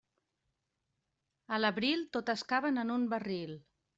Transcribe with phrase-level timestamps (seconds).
[1.57, 3.57] A l'abril, totes caben en un barril.